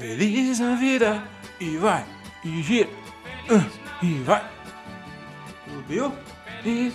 [0.00, 1.22] Feliz Navidad
[1.60, 2.06] e vai,
[2.42, 2.88] e gira,
[3.50, 3.66] ah,
[4.02, 4.42] e vai.
[5.68, 6.14] Subiu?
[6.62, 6.94] Feliz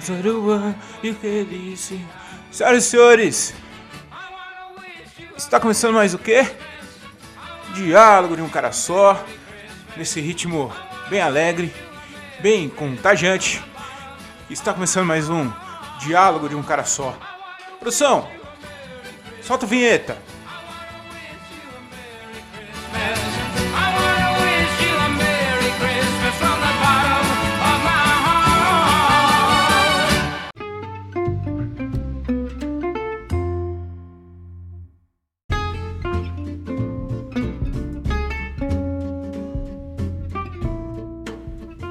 [0.00, 1.92] for the world e feliz.
[2.50, 3.54] Senhoras e senhores,
[5.36, 6.44] está começando mais o quê?
[7.76, 9.24] Diálogo de um cara só,
[9.96, 10.72] nesse ritmo
[11.08, 11.72] bem alegre,
[12.40, 13.62] bem contagiante.
[14.50, 15.48] Está começando mais um
[16.00, 17.16] Diálogo de um cara só.
[17.78, 18.28] Produção,
[19.40, 20.31] solta a vinheta.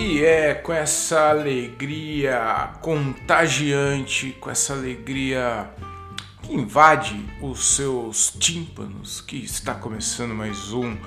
[0.04, 5.70] E é com essa alegria contagiante, com essa alegria
[6.42, 10.98] que invade os seus tímpanos, que está começando mais um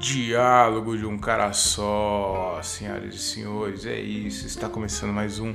[0.00, 3.86] diálogo de um cara só, senhoras e senhores.
[3.86, 5.54] É isso, está começando mais um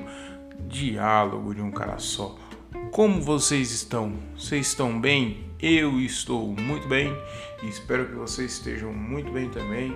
[0.62, 2.38] diálogo de um cara só.
[2.94, 4.14] Como vocês estão?
[4.38, 5.52] Vocês estão bem?
[5.62, 7.14] Eu estou muito bem
[7.62, 9.94] e espero que vocês estejam muito bem também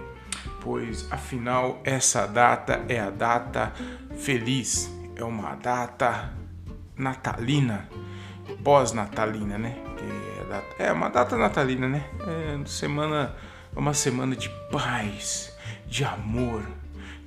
[0.62, 3.73] pois afinal essa data é a data
[4.17, 6.31] feliz, é uma data
[6.95, 7.89] natalina,
[8.64, 9.76] pós-natalina, né?
[10.80, 12.04] É, é uma data natalina, né?
[12.22, 13.36] É semana,
[13.76, 15.56] uma semana de paz,
[15.88, 16.64] de amor,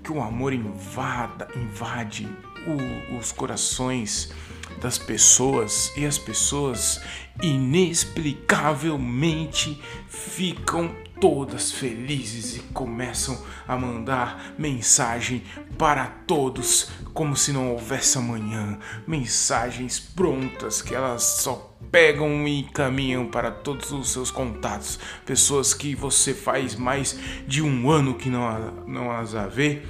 [0.03, 2.29] que o amor invada, invade
[2.67, 4.33] o- os corações
[4.81, 7.01] das pessoas e as pessoas
[7.43, 13.39] inexplicavelmente ficam todas felizes e começam
[13.69, 15.45] a mandar mensagem
[15.77, 23.27] para todos como se não houvesse amanhã, mensagens prontas que elas só pegam e encaminham
[23.27, 28.71] para todos os seus contatos, pessoas que você faz mais de um ano que não,
[28.87, 29.83] não as vê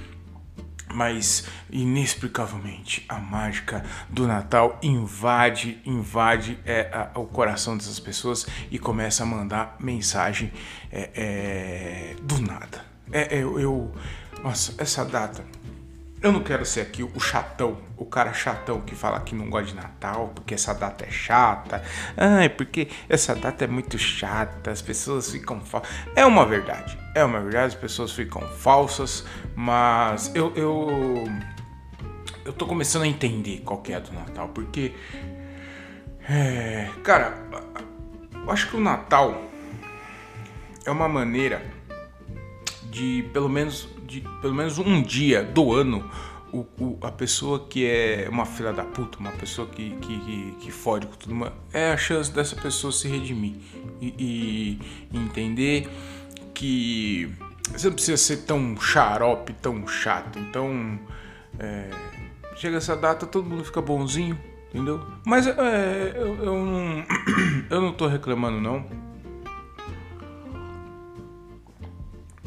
[0.93, 8.78] mas inexplicavelmente a mágica do Natal invade, invade é, a- o coração dessas pessoas e
[8.78, 10.53] começa a mandar mensagem
[10.91, 12.84] é, é, do nada.
[13.12, 13.95] É, eu-
[14.43, 15.45] nossa, essa data.
[16.22, 19.69] Eu não quero ser aqui o chatão, o cara chatão que fala que não gosta
[19.69, 21.82] de Natal, porque essa data é chata.
[22.14, 25.91] Ai, porque essa data é muito chata, as pessoas ficam falsas.
[26.14, 29.25] É uma verdade, é uma verdade, as pessoas ficam falsas,
[29.56, 31.25] mas eu, eu,
[32.44, 34.92] eu tô começando a entender qual que é a do Natal, porque.
[36.28, 37.34] É, cara,
[38.34, 39.42] eu acho que o Natal
[40.84, 41.62] é uma maneira
[42.91, 46.04] de pelo menos de pelo menos um dia do ano
[46.53, 50.53] o, o- a pessoa que é uma filha da puta, uma pessoa que, que, que,
[50.60, 53.54] que fode com tudo, é a chance dessa pessoa se redimir
[54.00, 54.78] e,
[55.12, 55.88] e entender
[56.53, 57.32] que
[57.70, 60.41] você não precisa ser tão xarope, tão chato.
[60.41, 60.99] Então,
[61.56, 61.88] é,
[62.56, 64.37] chega essa data, todo mundo fica bonzinho,
[64.70, 65.00] entendeu?
[65.25, 67.04] Mas é, eu, eu não,
[67.70, 68.84] eu não tô reclamando, não.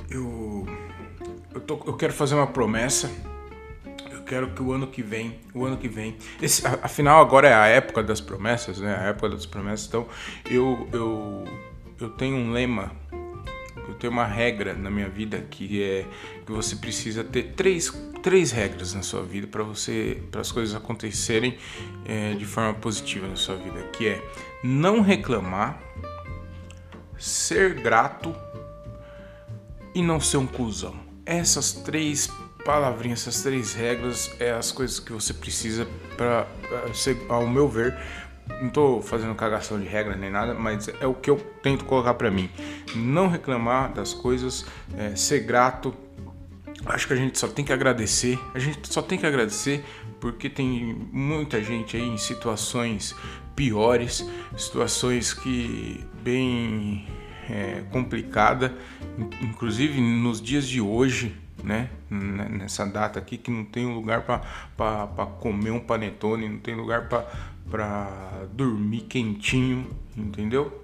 [0.09, 0.43] Eu,
[1.53, 3.09] eu, tô- eu quero fazer uma promessa.
[4.12, 7.53] Eu quero que o ano que vem, o ano que vem, esse, afinal agora é
[7.53, 8.96] a época das promessas, né?
[8.96, 9.88] A época das promessas.
[9.88, 10.08] Então
[10.50, 11.44] eu, eu,
[12.00, 12.91] eu tenho um lema,
[13.88, 16.06] eu tenho uma regra na minha vida que é
[16.46, 17.90] que você precisa ter três,
[18.22, 21.58] três regras na sua vida para você, para as coisas acontecerem
[22.06, 24.22] é, de forma positiva na sua vida, que é
[24.64, 25.78] não reclamar,
[27.18, 28.34] ser grato
[29.94, 31.12] e não ser um cuzão.
[31.25, 32.29] Essas três
[32.66, 36.47] palavrinhas, essas três regras é as coisas que você precisa para
[37.29, 37.97] ao meu ver,
[38.61, 42.14] não tô fazendo cagação de regra nem nada, mas é o que eu tento colocar
[42.14, 42.49] para mim.
[42.96, 44.66] Não reclamar das coisas,
[44.97, 45.93] é, ser grato.
[46.85, 48.40] Acho que a gente só tem que agradecer.
[48.53, 49.84] A gente só tem que agradecer
[50.19, 53.16] porque tem muita gente aí em situações
[53.55, 54.26] piores,
[54.58, 57.05] situações que bem
[57.49, 58.73] é, complicada,
[59.17, 61.90] in- inclusive nos dias de hoje, né?
[62.09, 64.22] N- Nessa data aqui que não tem lugar
[64.78, 70.84] para comer um panetone, não tem lugar para dormir quentinho, entendeu?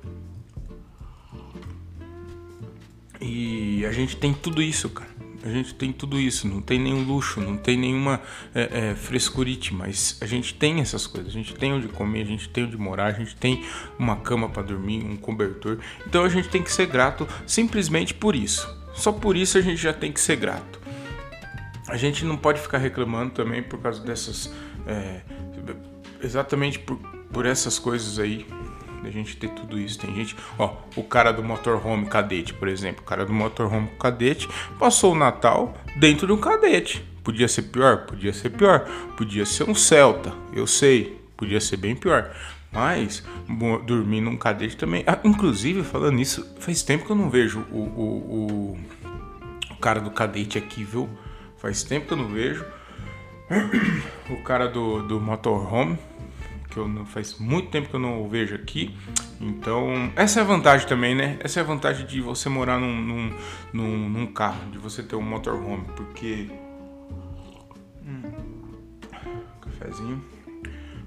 [3.21, 5.08] E a gente tem tudo isso, cara.
[5.43, 8.21] A gente tem tudo isso, não tem nenhum luxo, não tem nenhuma
[8.53, 11.31] é, é, frescurite, mas a gente tem essas coisas.
[11.31, 13.63] A gente tem onde comer, a gente tem onde morar, a gente tem
[13.97, 15.79] uma cama para dormir, um cobertor.
[16.05, 18.67] Então a gente tem que ser grato simplesmente por isso.
[18.93, 20.79] Só por isso a gente já tem que ser grato.
[21.87, 24.51] a gente não pode ficar reclamando também por causa dessas.
[24.85, 25.21] é,
[26.21, 26.97] exatamente por,
[27.31, 28.45] por essas coisas aí.
[29.03, 29.99] A gente ter tudo isso.
[29.99, 33.01] Tem gente, ó, o cara do motorhome cadete, por exemplo.
[33.01, 34.47] O cara do motorhome cadete
[34.77, 37.03] passou o Natal dentro de um cadete.
[37.23, 38.05] Podia ser pior?
[38.05, 38.87] Podia ser pior.
[39.15, 41.19] Podia ser um Celta, eu sei.
[41.37, 42.31] Podia ser bem pior.
[42.71, 43.23] Mas
[43.85, 45.03] dormir num cadete também.
[45.07, 48.79] Ah, inclusive, falando nisso, faz tempo que eu não vejo o, o, o,
[49.71, 51.09] o cara do cadete aqui, viu?
[51.57, 52.65] Faz tempo que eu não vejo.
[54.29, 55.97] O cara do, do motorhome,
[56.69, 58.95] que eu não, faz muito tempo que eu não vejo aqui.
[59.41, 61.37] Então, essa é a vantagem também, né?
[61.41, 63.33] Essa é a vantagem de você morar num, num,
[63.73, 66.49] num, num carro, de você ter um motorhome, porque.
[68.05, 68.21] Hum,
[69.61, 70.23] cafezinho.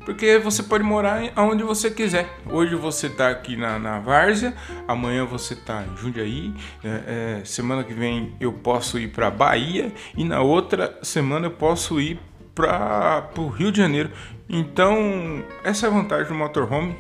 [0.05, 2.29] Porque você pode morar aonde você quiser.
[2.51, 4.53] Hoje você tá aqui na, na Várzea,
[4.89, 9.93] amanhã você tá em Jundiaí, é, é, semana que vem eu posso ir para Bahia
[10.17, 12.19] e na outra semana eu posso ir
[12.55, 14.11] para o Rio de Janeiro.
[14.49, 16.97] Então, essa é a vantagem do motorhome.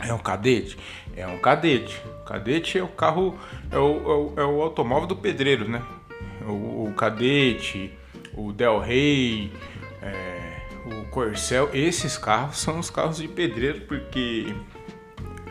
[0.00, 0.78] É um cadete?
[1.16, 2.00] É um cadete.
[2.26, 3.38] Cadete é o carro,
[3.70, 5.82] é o, é o, é o automóvel do pedreiro, né?
[6.46, 7.92] O, o cadete,
[8.34, 9.52] o Del Rey,
[10.02, 10.56] é,
[10.86, 14.54] o Corcel, esses carros são os carros de pedreiro porque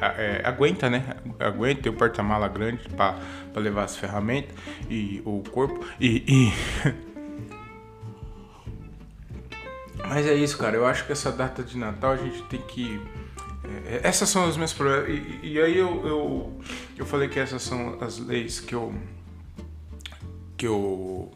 [0.02, 1.16] é, aguenta, né?
[1.40, 3.16] Aguenta, o porta-mala grande para
[3.56, 4.56] levar as ferramentas
[4.90, 5.86] e o corpo.
[6.00, 6.54] E, e-
[10.08, 10.76] Mas é isso, cara.
[10.76, 13.00] Eu acho que essa data de Natal a gente tem que.
[13.64, 15.10] é, essas são as minhas problemas.
[15.10, 16.60] E, e aí eu, eu,
[16.98, 18.94] eu falei que essas são as leis que eu
[20.58, 21.32] que eu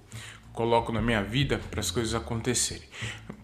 [0.54, 2.88] coloco na minha vida para as coisas acontecerem.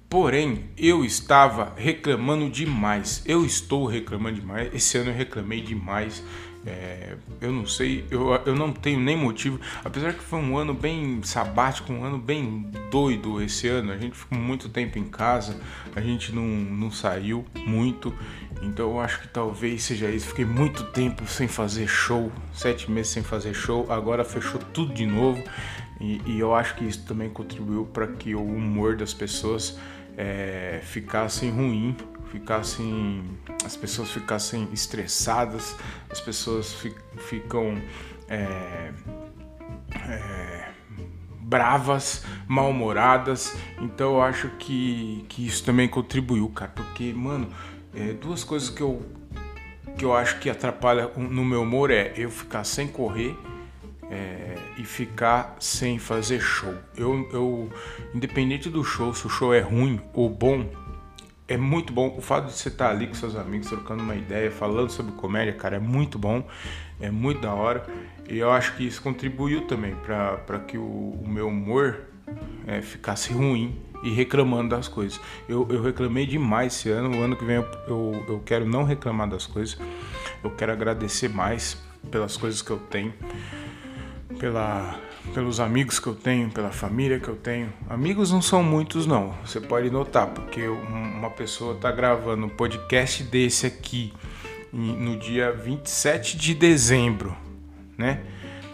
[0.10, 3.22] Porém, eu estava reclamando demais.
[3.26, 4.74] Eu estou reclamando demais.
[4.74, 6.24] Esse ano eu reclamei demais.
[6.66, 9.60] É, eu não sei, eu, eu não tenho nem motivo.
[9.84, 13.92] Apesar que foi um ano bem sabático, um ano bem doido esse ano.
[13.92, 15.60] A gente ficou muito tempo em casa,
[15.96, 18.14] a gente não, não saiu muito.
[18.62, 20.28] Então eu acho que talvez seja isso.
[20.28, 23.86] Fiquei muito tempo sem fazer show, sete meses sem fazer show.
[23.92, 25.44] Agora fechou tudo de novo.
[26.02, 29.78] E, e eu acho que isso também contribuiu para que o humor das pessoas
[30.18, 31.96] é, ficasse ruim,
[32.36, 33.24] ficassem,
[33.64, 35.76] as pessoas ficassem estressadas,
[36.10, 37.82] as pessoas fi- ficam
[38.28, 38.92] é,
[39.96, 40.70] é,
[41.40, 43.56] bravas, mal-humoradas.
[43.82, 46.72] Então eu acho que, que isso também contribuiu, cara.
[46.76, 47.48] Porque, mano,
[47.94, 49.02] é, duas coisas que eu,
[49.98, 53.34] que eu acho que atrapalha no meu humor é eu ficar sem correr
[54.12, 56.74] é, e ficar sem fazer show.
[56.98, 57.70] Eu, eu,
[58.14, 60.70] independente do show, se o show é ruim ou bom,
[61.48, 62.16] é muito bom.
[62.18, 65.54] O fato de você estar ali com seus amigos, trocando uma ideia, falando sobre comédia,
[65.54, 66.48] cara, é muito bom,
[67.00, 67.86] é muito da hora.
[68.28, 72.02] E eu acho que isso contribuiu também para que o, o meu humor
[72.66, 75.20] é, ficasse ruim e reclamando das coisas.
[75.48, 77.18] Eu, eu reclamei demais esse ano.
[77.18, 79.78] O ano que vem eu, eu, eu quero não reclamar das coisas.
[80.44, 81.78] Eu quero agradecer mais
[82.10, 83.14] pelas coisas que eu tenho
[84.40, 85.00] pela,
[85.34, 87.72] pelos amigos que eu tenho, pela família que eu tenho.
[87.90, 89.34] Amigos não são muitos, não.
[89.46, 94.14] Você pode notar, porque um- uma pessoa tá gravando um podcast desse aqui
[94.72, 97.36] no dia 27 de dezembro,
[97.98, 98.22] né?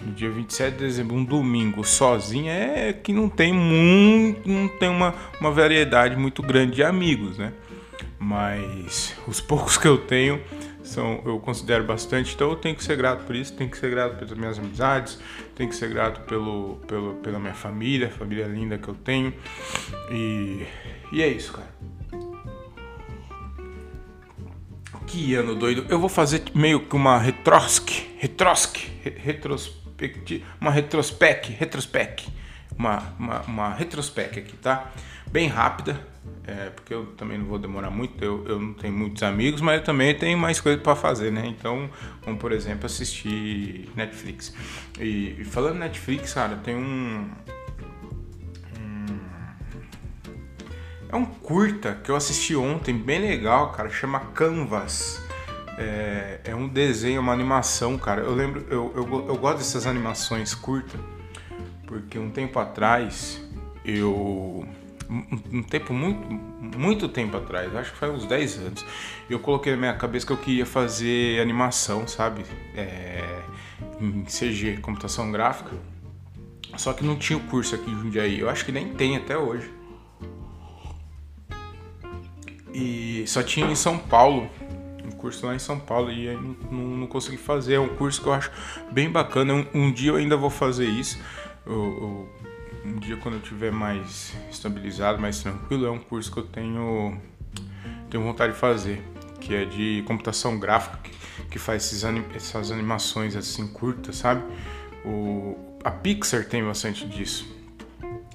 [0.03, 4.89] No dia 27 de dezembro, um domingo, sozinha, é que não tem muito, não tem
[4.89, 7.53] uma, uma variedade muito grande de amigos, né?
[8.19, 10.41] Mas os poucos que eu tenho
[10.91, 13.89] são eu considero bastante, então eu tenho que ser grato por isso, tenho que ser
[13.89, 15.19] grato pelas minhas amizades,
[15.55, 19.33] tenho que ser grato pelo, pelo, pela minha família, família linda que eu tenho.
[20.11, 20.65] E,
[21.11, 21.71] e é isso, cara.
[25.07, 25.85] Que ano doido.
[25.89, 32.27] Eu vou fazer meio que uma retrosque, retrosque, re- retrospecti, uma retrospec, retrospec,
[32.77, 34.91] uma, uma, uma retrospec aqui, tá?
[35.31, 35.99] Bem rápida,
[36.45, 39.79] é, porque eu também não vou demorar muito, eu, eu não tenho muitos amigos, mas
[39.79, 41.47] eu também tenho mais coisas para fazer, né?
[41.47, 41.89] Então,
[42.21, 44.53] como por exemplo, assistir Netflix.
[44.99, 47.29] E, e falando Netflix, cara, tem um,
[51.11, 53.89] É um curta que eu assisti ontem, bem legal, cara.
[53.89, 55.21] Chama Canvas.
[55.77, 58.21] É, é um desenho, uma animação, cara.
[58.21, 60.99] Eu lembro, eu, eu, eu gosto dessas animações curtas,
[61.85, 63.43] porque um tempo atrás,
[63.83, 64.65] eu.
[65.11, 66.25] Um, tempo muito,
[66.77, 68.85] muito tempo atrás, acho que faz uns 10 anos,
[69.29, 72.45] eu coloquei na minha cabeça que eu queria fazer animação, sabe?
[72.73, 73.41] É,
[73.99, 75.75] em CG, computação gráfica.
[76.77, 78.39] Só que não tinha o curso aqui em Jundiaí.
[78.39, 79.69] Eu acho que nem tem até hoje.
[82.73, 84.49] E só tinha em São Paulo,
[85.05, 87.73] um curso lá em São Paulo, e aí não, não, não consegui fazer.
[87.73, 88.49] É um curso que eu acho
[88.91, 89.53] bem bacana.
[89.53, 91.19] Um, um dia eu ainda vou fazer isso.
[91.65, 92.29] Eu- eu-
[92.85, 97.19] um dia quando eu tiver mais estabilizado, mais tranquilo, é um curso que eu tenho
[98.09, 99.01] tenho vontade de fazer,
[99.39, 100.99] que é de computação gráfica,
[101.49, 102.03] que, faz esses
[102.35, 104.43] essas animações assim curtas, sabe?
[105.05, 107.49] O, a Pixar tem bastante disso.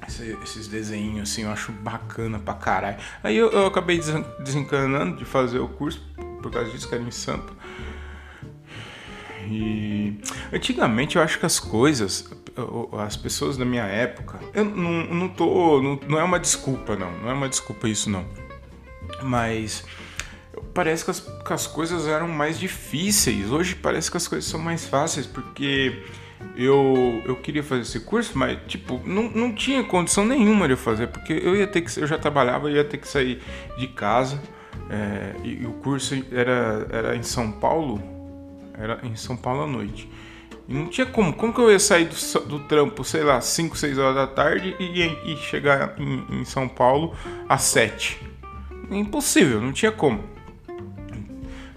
[0.06, 2.96] Esse, esses desenhos assim, eu acho bacana pra caralho.
[3.22, 4.00] Aí eu, eu acabei
[4.40, 6.02] desencanando de fazer o curso
[6.40, 7.52] por causa disso, que era em Sampa.
[9.48, 10.18] E
[10.52, 12.28] antigamente eu acho que as coisas,
[13.04, 15.82] as pessoas da minha época, eu não, não tô.
[15.82, 17.10] Não, não é uma desculpa, não.
[17.18, 18.24] Não é uma desculpa isso, não.
[19.22, 19.84] Mas
[20.72, 23.50] parece que as, que as coisas eram mais difíceis.
[23.50, 26.02] Hoje parece que as coisas são mais fáceis, porque
[26.56, 30.78] eu, eu queria fazer esse curso, mas tipo, não, não tinha condição nenhuma de eu
[30.78, 33.42] fazer, porque eu ia ter que eu já trabalhava, eu ia ter que sair
[33.78, 34.40] de casa.
[34.88, 38.00] É, e, e, o curso era, era em São Paulo,
[38.78, 40.08] era em São Paulo à noite.
[40.68, 43.76] E não tinha como, como que eu ia sair do, do trampo, sei lá, 5,
[43.76, 47.14] 6 horas da tarde e, e chegar em, em São Paulo
[47.48, 48.20] às 7?
[48.90, 50.36] Impossível, não tinha como.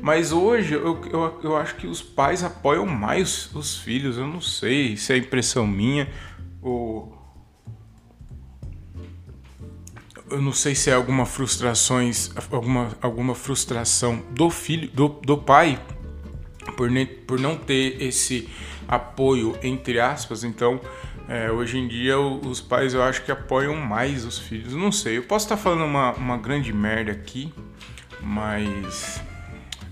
[0.02, 4.18] Mas hoje eu, eu, eu acho que os pais apoiam mais os filhos.
[4.18, 6.10] Eu não sei se é impressão minha
[6.62, 7.18] ou.
[10.32, 15.84] Eu não sei se é alguma frustrações, alguma, alguma frustração do filho, do, do pai,
[16.78, 16.90] por,
[17.26, 18.48] por não ter esse
[18.90, 20.44] apoio, entre aspas.
[20.44, 20.82] Então,
[21.28, 24.74] é, hoje em dia os pais eu acho que apoiam mais os filhos.
[24.74, 27.54] Não sei, eu posso estar falando uma, uma grande merda aqui,
[28.20, 29.22] mas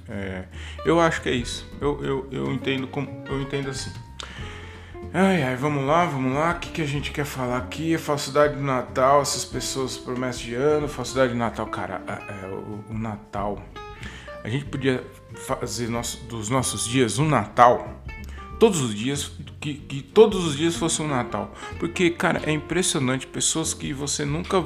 [0.09, 0.45] é,
[0.83, 1.69] eu acho que é isso.
[1.79, 3.91] Eu, eu, eu entendo como eu entendo assim.
[5.13, 6.51] Ai, ai, vamos lá, vamos lá.
[6.51, 7.95] O que, que a gente quer falar aqui?
[7.95, 12.47] A falsidade do Natal, essas pessoas promessas de ano, falsidade do Natal, cara, é, é,
[12.49, 13.61] o, o, Natal.
[14.43, 15.03] A gente podia
[15.35, 18.03] fazer nosso, dos nossos dias um Natal
[18.59, 21.53] todos os dias, que, que, todos os dias fosse um Natal.
[21.79, 23.27] Porque, cara, é impressionante.
[23.27, 24.63] Pessoas que você nunca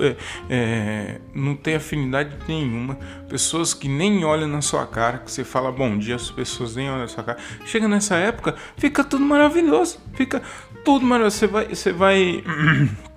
[0.00, 0.16] é,
[0.48, 2.96] é, não tem afinidade nenhuma,
[3.28, 6.88] pessoas que nem olham na sua cara, que você fala bom dia, as pessoas nem
[6.88, 7.38] olham na sua cara.
[7.66, 9.98] Chega nessa época, fica tudo maravilhoso.
[10.14, 10.42] Fica
[10.84, 11.36] tudo maravilhoso.
[11.36, 11.68] Você vai.
[11.68, 12.44] Você vai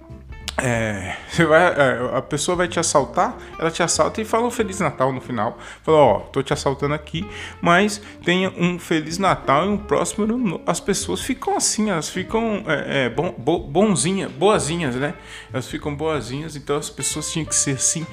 [0.60, 4.52] É, você vai, é, a pessoa vai te assaltar, ela te assalta e fala um
[4.52, 5.60] Feliz Natal no final.
[5.84, 7.28] Fala, ó, tô te assaltando aqui,
[7.62, 10.60] mas tenha um Feliz Natal e um próximo.
[10.66, 15.14] As pessoas ficam assim, elas ficam é, é, bon, bo, bonzinhas, boazinhas, né?
[15.54, 18.08] Elas ficam boazinhas, então as pessoas tinham que ser assim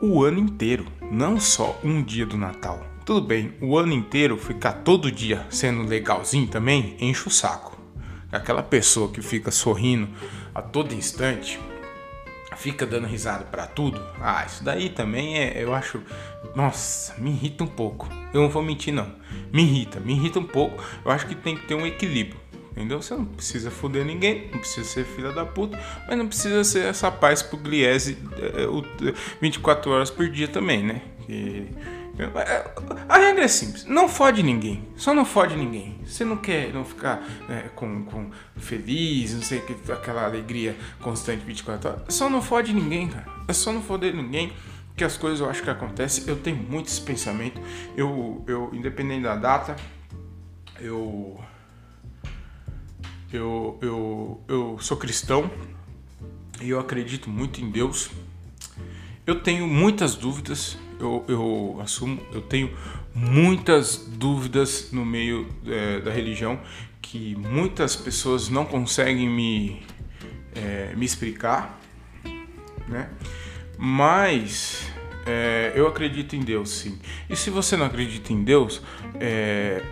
[0.00, 2.80] o ano inteiro, não só um dia do Natal.
[3.04, 7.76] Tudo bem, o ano inteiro ficar todo dia sendo legalzinho também enche o saco.
[8.30, 10.08] Aquela pessoa que fica sorrindo
[10.54, 11.60] a todo instante,
[12.56, 14.00] fica dando risada para tudo.
[14.20, 16.02] Ah, isso daí também é, eu acho,
[16.54, 18.08] nossa, me irrita um pouco.
[18.32, 19.10] Eu não vou mentir não.
[19.52, 20.82] Me irrita, me irrita um pouco.
[21.04, 22.40] Eu acho que tem que ter um equilíbrio.
[22.72, 23.02] Entendeu?
[23.02, 25.78] Você não precisa foder ninguém, não precisa ser filha da puta,
[26.08, 31.02] mas não precisa ser essa paz pro Gliese é, 24 horas por dia também, né?
[31.26, 31.68] Que
[33.08, 35.98] a regra é simples, não fode ninguém, só não fode ninguém.
[36.04, 41.42] Você não quer não ficar é, com, com feliz, não sei que aquela alegria constante
[41.44, 43.26] 24 horas, só não fode ninguém, cara.
[43.48, 44.52] É só não foder ninguém
[44.96, 46.24] que as coisas eu acho que acontecem.
[46.26, 47.60] Eu tenho muito esse pensamento.
[47.96, 49.76] Eu, eu independente da data,
[50.78, 51.40] eu
[53.32, 55.50] eu, eu, eu sou cristão
[56.60, 58.10] e eu acredito muito em Deus.
[59.26, 62.70] Eu tenho muitas dúvidas, eu, eu assumo, eu tenho
[63.14, 66.60] muitas dúvidas no meio é, da religião
[67.00, 69.82] que muitas pessoas não conseguem me,
[70.54, 71.78] é, me explicar,
[72.88, 73.10] né?
[73.76, 74.90] Mas
[75.26, 76.98] é, eu acredito em Deus, sim.
[77.28, 78.80] E se você não acredita em Deus,
[79.20, 79.82] é,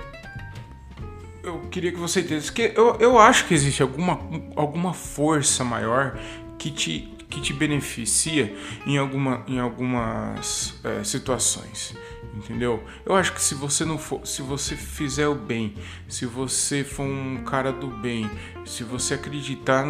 [1.42, 4.20] eu queria que você entendesse que eu, eu acho que existe alguma,
[4.56, 6.18] alguma força maior
[6.58, 11.94] que te que te beneficia em, alguma, em algumas é, situações,
[12.34, 12.82] entendeu?
[13.06, 15.74] Eu acho que se você não for, se você fizer o bem,
[16.08, 18.28] se você for um cara do bem,
[18.66, 19.86] se você acreditar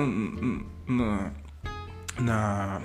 [0.86, 1.32] na,
[2.18, 2.82] na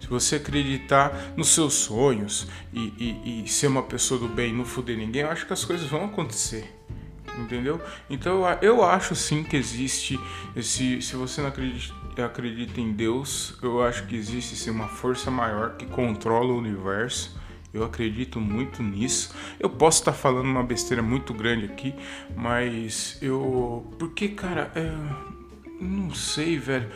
[0.00, 4.56] se você acreditar nos seus sonhos e, e, e ser uma pessoa do bem e
[4.56, 6.78] não foder ninguém, eu acho que as coisas vão acontecer
[7.38, 7.80] entendeu?
[8.10, 10.18] Então eu acho sim que existe
[10.56, 11.94] esse, se você não acredita,
[12.26, 17.38] acredita em Deus, eu acho que existe sim uma força maior que controla o universo.
[17.72, 19.34] Eu acredito muito nisso.
[19.60, 21.94] Eu posso estar falando uma besteira muito grande aqui,
[22.34, 23.86] mas eu.
[23.98, 24.90] Porque, cara, é...
[25.80, 26.88] não sei, velho.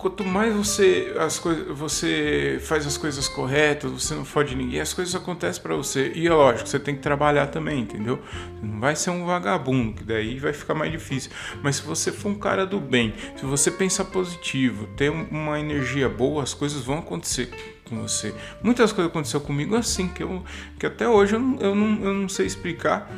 [0.00, 1.38] Quanto mais você as
[1.74, 6.10] você faz as coisas corretas, você não fode ninguém, as coisas acontecem para você.
[6.14, 8.18] E é lógico, você tem que trabalhar também, entendeu?
[8.54, 11.30] Você não vai ser um vagabundo, que daí vai ficar mais difícil.
[11.62, 16.08] Mas se você for um cara do bem, se você pensar positivo, ter uma energia
[16.08, 17.50] boa, as coisas vão acontecer
[17.84, 18.34] com você.
[18.62, 20.42] Muitas coisas aconteceram comigo assim, que, eu,
[20.78, 23.10] que até hoje eu não, eu, não, eu não sei explicar,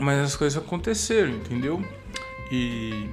[0.00, 1.84] mas as coisas aconteceram, entendeu?
[2.50, 3.10] E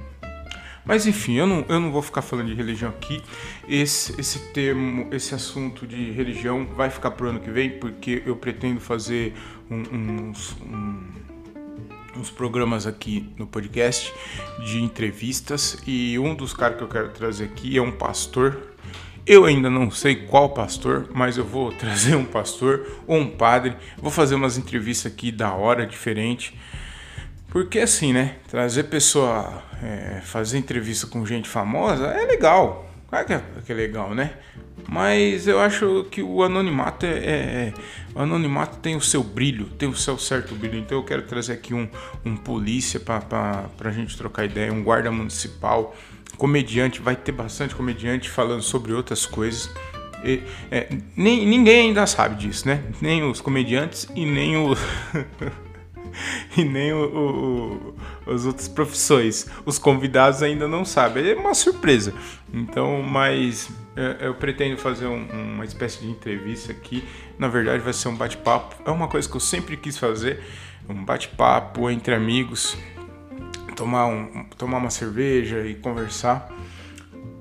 [0.84, 3.22] mas enfim, eu não, eu não vou ficar falando de religião aqui.
[3.68, 8.36] Esse, esse termo, esse assunto de religião vai ficar pro ano que vem, porque eu
[8.36, 9.34] pretendo fazer
[9.70, 11.02] um, uns, um,
[12.16, 14.12] uns programas aqui no podcast
[14.66, 15.78] de entrevistas.
[15.86, 18.74] E um dos caras que eu quero trazer aqui é um pastor.
[19.26, 23.74] Eu ainda não sei qual pastor, mas eu vou trazer um pastor ou um padre.
[23.96, 26.54] Vou fazer umas entrevistas aqui da hora, diferente.
[27.54, 28.34] Porque assim, né?
[28.48, 32.90] Trazer pessoa, é, fazer entrevista com gente famosa é legal.
[33.08, 34.32] Claro que é, que é legal, né?
[34.88, 37.74] Mas eu acho que o anonimato é, é, é,
[38.12, 40.80] O anonimato tem o seu brilho, tem o seu certo brilho.
[40.80, 41.88] Então eu quero trazer aqui um,
[42.24, 43.20] um polícia para
[43.78, 45.94] pra gente trocar ideia, um guarda municipal,
[46.36, 49.70] comediante, vai ter bastante comediante falando sobre outras coisas.
[50.24, 50.42] E,
[50.72, 52.82] é, nem, ninguém ainda sabe disso, né?
[53.00, 54.74] Nem os comediantes e nem o.
[56.56, 57.94] e nem o,
[58.26, 59.46] o, as outras profissões.
[59.64, 61.30] Os convidados ainda não sabem.
[61.30, 62.14] É uma surpresa.
[62.52, 67.04] Então, mas é, eu pretendo fazer um, uma espécie de entrevista aqui.
[67.38, 68.76] Na verdade, vai ser um bate-papo.
[68.84, 70.40] É uma coisa que eu sempre quis fazer.
[70.88, 72.76] Um bate-papo entre amigos.
[73.76, 76.48] Tomar, um, tomar uma cerveja e conversar.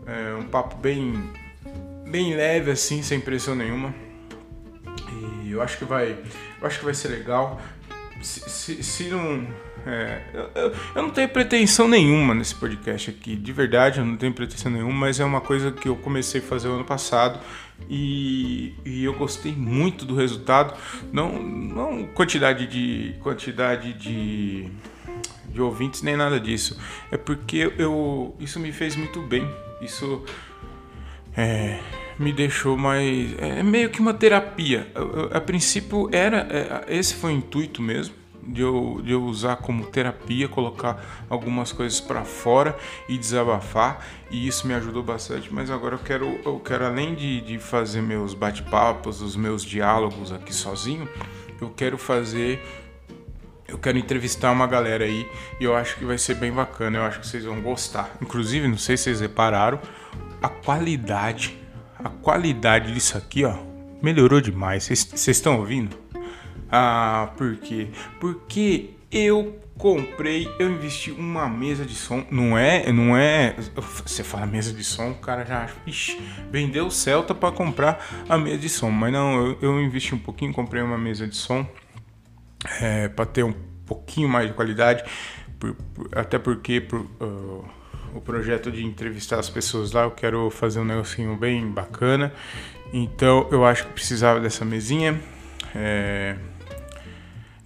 [0.05, 1.29] É um papo bem,
[2.09, 3.93] bem leve assim, sem pressão nenhuma.
[5.43, 6.17] E eu acho que vai,
[6.59, 7.61] eu acho que vai ser legal
[8.23, 9.47] se, se, não.
[9.85, 14.33] É, eu, eu, não tenho pretensão nenhuma nesse podcast aqui, de verdade, eu não tenho
[14.33, 17.39] pretensão nenhuma, mas é uma coisa que eu comecei a fazer ano passado
[17.89, 20.77] e, e eu gostei muito do resultado.
[21.11, 24.69] Não, não quantidade de quantidade de,
[25.49, 26.79] de ouvintes nem nada disso,
[27.11, 29.47] é porque eu isso me fez muito bem.
[29.81, 30.23] Isso
[31.35, 31.79] é,
[32.17, 33.35] me deixou mais.
[33.37, 34.87] É meio que uma terapia.
[35.31, 36.47] A, princípio era.
[36.87, 38.15] É, esse foi o intuito mesmo.
[38.45, 42.77] De eu, de eu usar como terapia, colocar algumas coisas para fora
[43.07, 45.53] e desabafar, e isso me ajudou bastante.
[45.53, 50.31] Mas agora eu quero, eu quero além de, de fazer meus bate-papos, os meus diálogos
[50.31, 51.07] aqui sozinho,
[51.61, 52.61] eu quero fazer
[53.65, 55.27] eu quero entrevistar uma galera aí
[55.59, 58.15] e eu acho que vai ser bem bacana, eu acho que vocês vão gostar.
[58.21, 59.79] Inclusive, não sei se vocês repararam,
[60.41, 61.57] a qualidade
[62.03, 63.55] a qualidade disso aqui, ó,
[64.01, 64.87] melhorou demais.
[64.87, 66.02] Vocês estão ouvindo?
[66.71, 67.89] Ah, por quê?
[68.19, 72.25] Porque eu comprei, eu investi uma mesa de som.
[72.31, 73.55] Não é, não é.
[74.05, 76.19] Você fala mesa de som, o cara já acha, ixi,
[76.51, 78.89] vendeu o Celta para comprar a mesa de som.
[78.89, 81.65] Mas não, eu, eu investi um pouquinho, comprei uma mesa de som
[82.81, 83.53] é, para ter um
[83.85, 85.03] pouquinho mais de qualidade.
[85.59, 87.65] Por, por, até porque por, uh,
[88.13, 92.33] o projeto de entrevistar as pessoas lá, eu quero fazer um negocinho bem bacana.
[92.91, 95.19] Então eu acho que precisava dessa mesinha.
[95.75, 96.35] É...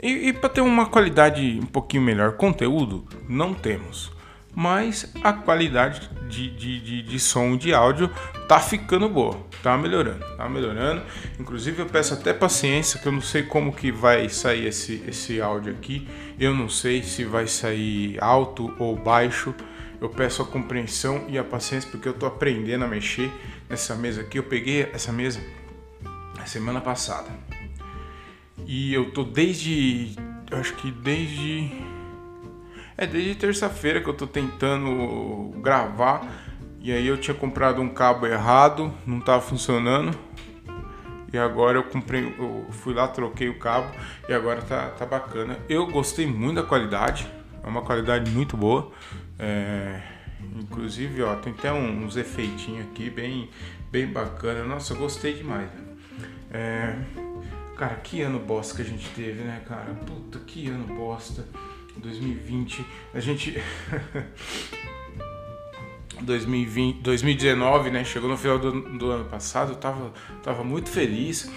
[0.02, 4.12] E, e para ter uma qualidade um pouquinho melhor, conteúdo, não temos.
[4.56, 8.10] Mas a qualidade de, de, de, de som de áudio
[8.48, 11.04] tá ficando boa, tá melhorando, tá melhorando.
[11.40, 15.40] Inclusive eu peço até paciência, que eu não sei como que vai sair esse, esse
[15.40, 16.08] áudio aqui.
[16.40, 19.54] Eu não sei se vai sair alto ou baixo.
[20.02, 23.32] Eu peço a compreensão e a paciência porque eu tô aprendendo a mexer
[23.70, 24.40] nessa mesa aqui.
[24.40, 25.40] Eu peguei essa mesa
[26.48, 27.30] semana passada.
[28.68, 30.14] E eu tô desde
[30.52, 31.72] acho que desde
[32.98, 36.28] é desde terça-feira que eu tô tentando gravar
[36.82, 40.18] e aí eu tinha comprado um cabo errado, não tava funcionando.
[41.32, 43.92] E agora eu comprei, eu fui lá, troquei o cabo
[44.30, 45.60] e agora tá, tá bacana.
[45.68, 47.28] Eu gostei muito da qualidade,
[47.64, 48.92] é uma qualidade muito boa.
[49.38, 50.02] É,
[50.56, 53.50] inclusive, ó, tem até uns efeitinhos aqui bem,
[53.92, 54.64] bem bacana.
[54.64, 55.70] Nossa, eu gostei demais.
[56.50, 56.96] É,
[57.78, 59.94] cara, que ano bosta que a gente teve, né, cara?
[59.94, 61.46] Puta, que ano bosta.
[61.98, 63.58] 2020, a gente.
[66.22, 68.04] 2020, 2019, né?
[68.04, 70.12] Chegou no final do, do, ano passado, eu tava,
[70.42, 71.50] tava muito feliz.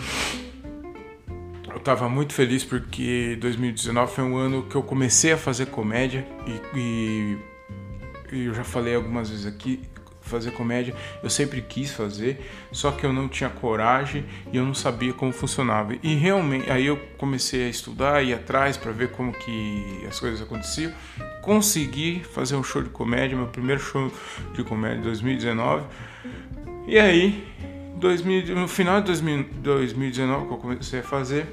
[1.72, 6.26] Eu tava muito feliz porque 2019 foi um ano que eu comecei a fazer comédia
[6.76, 7.38] e,
[8.32, 9.80] e eu já falei algumas vezes aqui,
[10.30, 12.40] fazer comédia, eu sempre quis fazer,
[12.72, 15.94] só que eu não tinha coragem e eu não sabia como funcionava.
[16.02, 20.40] E realmente, aí eu comecei a estudar, ir atrás para ver como que as coisas
[20.40, 20.92] aconteciam.
[21.42, 24.10] consegui fazer um show de comédia, meu primeiro show
[24.54, 25.84] de comédia em 2019.
[26.86, 27.46] E aí,
[27.96, 31.46] 2000, no final de 2000, 2019 que eu comecei a fazer,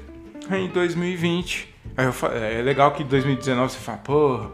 [0.48, 4.50] aí em 2020 Aí eu, é legal que em 2019 você fala, pô.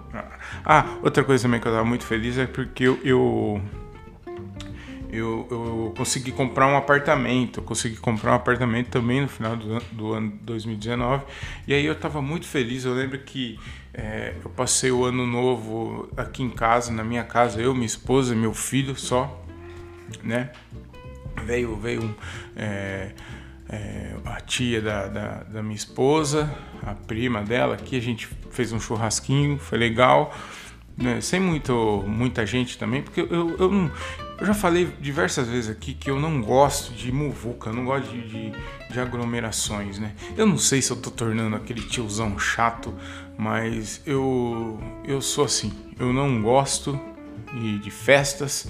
[0.65, 3.61] Ah, outra coisa também que eu tava muito feliz é porque eu, eu
[5.17, 7.61] eu, eu, consegui comprar um apartamento.
[7.61, 11.25] Eu consegui comprar um apartamento também no final do, do ano 2019.
[11.67, 12.85] E aí eu estava muito feliz.
[12.85, 13.59] Eu lembro que
[13.93, 18.35] é, eu passei o ano novo aqui em casa, na minha casa, eu, minha esposa,
[18.35, 19.45] meu filho só,
[20.23, 20.51] né?
[21.45, 22.15] Veio, veio
[22.57, 23.13] é,
[23.69, 28.73] é, a tia da, da, da minha esposa, a prima dela aqui, a gente fez
[28.73, 30.35] um churrasquinho, foi legal.
[30.97, 33.91] Né, sem muito, muita gente também, porque eu, eu, eu, não,
[34.39, 38.11] eu já falei diversas vezes aqui que eu não gosto de muvuca, eu não gosto
[38.11, 38.53] de, de,
[38.91, 40.13] de, aglomerações, né?
[40.37, 42.93] Eu não sei se eu tô tornando aquele tiozão chato,
[43.39, 46.99] mas eu, eu sou assim, eu não gosto
[47.53, 48.67] de, de festas,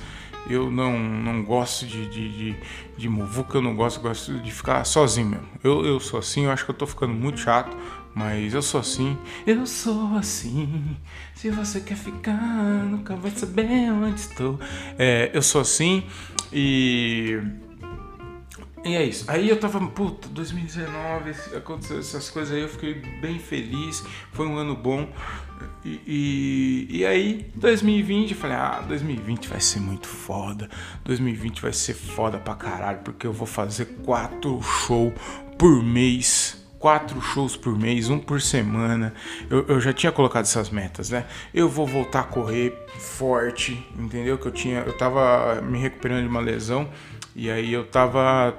[0.49, 2.57] eu não, não gosto de, de, de,
[2.99, 5.49] de muvuca, eu não gosto, gosto de ficar sozinho mesmo.
[5.63, 7.75] Eu, eu sou assim, eu acho que eu tô ficando muito chato,
[8.15, 9.19] mas eu sou assim.
[9.47, 10.97] Eu sou assim.
[11.35, 14.59] Se você quer ficar, nunca vai saber onde estou.
[14.99, 16.05] É, eu sou assim
[16.53, 17.41] e.
[18.85, 19.25] E é isso.
[19.29, 24.05] Aí eu tava, puta, 2019, aconteceu essas coisas aí, eu fiquei bem feliz.
[24.33, 25.09] Foi um ano bom.
[25.83, 30.69] E, e, e, aí, 2020, eu falei, ah, 2020 vai ser muito foda.
[31.05, 35.15] 2020 vai ser foda pra caralho, porque eu vou fazer quatro shows
[35.59, 36.64] por mês.
[36.85, 39.15] Quatro shows por mês, um por semana.
[39.49, 41.25] Eu, eu já tinha colocado essas metas, né?
[41.55, 44.37] Eu vou voltar a correr forte, entendeu?
[44.37, 44.81] Que eu tinha.
[44.81, 46.87] Eu tava me recuperando de uma lesão.
[47.35, 48.55] E aí eu tava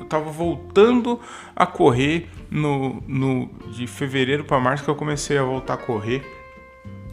[0.00, 1.20] eu tava voltando
[1.54, 6.37] a correr no, no de fevereiro para março que eu comecei a voltar a correr.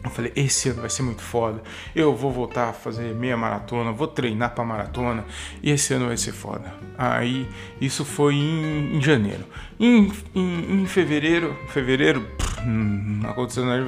[0.06, 1.62] Eu falei, esse ano vai ser muito foda.
[1.94, 5.24] Eu vou voltar a fazer meia maratona, vou treinar para maratona
[5.62, 6.74] e esse ano vai ser foda.
[6.96, 7.48] Aí
[7.80, 9.44] isso foi em, em janeiro.
[9.78, 13.84] Em, em, em, fevereiro, fevereiro pff, não aconteceu nada,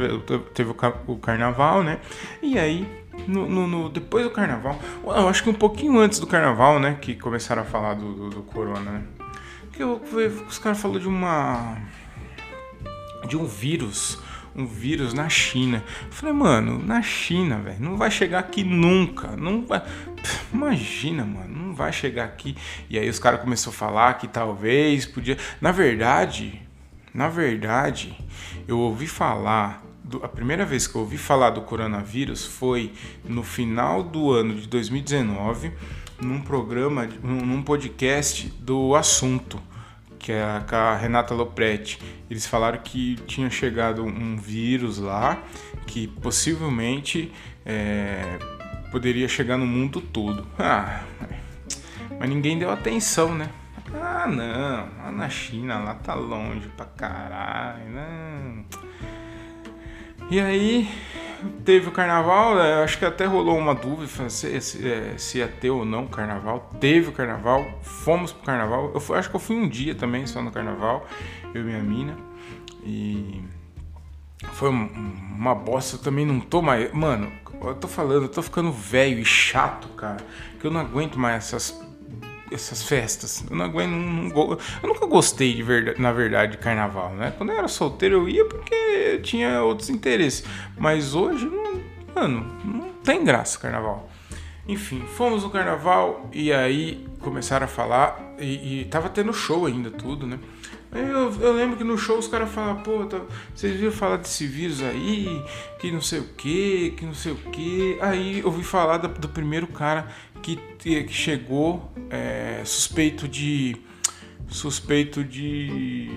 [0.55, 0.77] teve o,
[1.07, 1.99] o carnaval, né?
[2.43, 2.87] E aí
[3.27, 6.97] no, no, no, depois do carnaval, eu acho que um pouquinho antes do carnaval, né?
[7.01, 9.03] Que começaram a falar do, do, do corona, né?
[9.73, 10.01] Que eu,
[10.49, 11.77] os caras falaram de uma.
[13.27, 14.19] de um vírus.
[14.59, 15.85] Um vírus na China.
[16.07, 19.37] Eu falei, mano, na China, velho, não vai chegar aqui nunca.
[19.37, 19.83] Não vai.
[20.53, 22.57] Imagina, mano, não vai chegar aqui.
[22.91, 25.39] E aí os caras começaram a falar que talvez podia.
[25.61, 26.61] Na verdade,
[27.15, 28.19] na verdade,
[28.67, 29.85] eu ouvi falar
[30.23, 32.93] a primeira vez que eu ouvi falar do coronavírus foi
[33.25, 35.71] no final do ano de 2019,
[36.21, 39.61] num programa, num podcast do Assunto,
[40.19, 41.99] que é a Renata Lopretti.
[42.31, 45.43] Eles falaram que tinha chegado um vírus lá
[45.87, 47.33] que possivelmente
[47.65, 48.39] é,
[48.91, 50.47] poderia chegar no mundo todo.
[50.59, 51.03] Ah,
[52.19, 53.49] mas ninguém deu atenção, né?
[53.95, 58.65] Ah, não, lá na China, lá tá longe pra caralho, não.
[60.31, 60.91] E aí
[61.65, 62.83] teve o carnaval, né?
[62.83, 66.09] acho que até rolou uma dúvida se, se, é, se ia ter ou não o
[66.09, 66.71] carnaval.
[66.81, 68.91] Teve o carnaval, fomos pro carnaval.
[68.95, 71.07] Eu fui, acho que eu fui um dia também só no carnaval,
[71.55, 72.17] eu e minha mina.
[72.85, 73.43] E
[74.53, 76.93] foi uma bosta, eu também não tô mais.
[76.93, 77.31] Mano,
[77.63, 80.19] eu tô falando, eu tô ficando velho e chato, cara.
[80.61, 81.88] Que eu não aguento mais essas
[82.53, 83.45] essas festas.
[83.49, 83.91] Eu não aguento.
[83.91, 87.33] Não, não, eu nunca gostei de verdade, na verdade, de carnaval, né?
[87.37, 90.45] Quando eu era solteiro eu ia porque eu tinha outros interesses.
[90.77, 91.81] Mas hoje, não,
[92.15, 94.09] mano, não tem graça carnaval.
[94.67, 99.91] Enfim, fomos no carnaval e aí começaram a falar e, e tava tendo show ainda,
[99.91, 100.39] tudo, né?
[100.91, 103.21] Eu, eu, lembro que no show os caras falavam, pô, tá,
[103.55, 105.45] vocês viram falar desse vírus aí,
[105.79, 107.99] que não sei o que, que não sei o que.
[108.01, 113.77] Aí eu ouvi falar do, do primeiro cara que, que chegou é, suspeito de.
[114.49, 116.11] suspeito de.